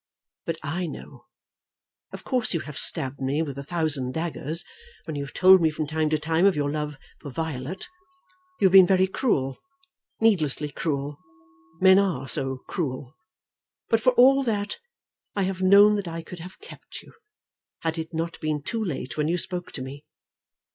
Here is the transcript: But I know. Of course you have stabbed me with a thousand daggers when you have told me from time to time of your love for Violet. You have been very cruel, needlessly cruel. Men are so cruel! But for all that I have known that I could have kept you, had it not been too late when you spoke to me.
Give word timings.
But 0.47 0.57
I 0.63 0.87
know. 0.87 1.25
Of 2.11 2.23
course 2.23 2.55
you 2.55 2.61
have 2.61 2.75
stabbed 2.75 3.21
me 3.21 3.43
with 3.43 3.59
a 3.59 3.63
thousand 3.63 4.15
daggers 4.15 4.65
when 5.05 5.15
you 5.15 5.23
have 5.23 5.33
told 5.35 5.61
me 5.61 5.69
from 5.69 5.85
time 5.85 6.09
to 6.09 6.17
time 6.17 6.47
of 6.47 6.55
your 6.55 6.71
love 6.71 6.97
for 7.19 7.29
Violet. 7.29 7.85
You 8.59 8.65
have 8.65 8.71
been 8.71 8.87
very 8.87 9.05
cruel, 9.05 9.59
needlessly 10.19 10.71
cruel. 10.71 11.19
Men 11.79 11.99
are 11.99 12.27
so 12.27 12.63
cruel! 12.67 13.15
But 13.89 14.01
for 14.01 14.13
all 14.13 14.41
that 14.41 14.79
I 15.35 15.43
have 15.43 15.61
known 15.61 15.93
that 15.97 16.07
I 16.07 16.23
could 16.23 16.39
have 16.39 16.59
kept 16.61 17.03
you, 17.03 17.13
had 17.81 17.99
it 17.99 18.11
not 18.11 18.39
been 18.41 18.63
too 18.63 18.83
late 18.83 19.17
when 19.17 19.27
you 19.27 19.37
spoke 19.37 19.71
to 19.73 19.83
me. 19.83 20.07